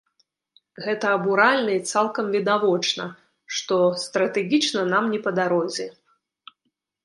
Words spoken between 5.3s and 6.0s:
дарозе.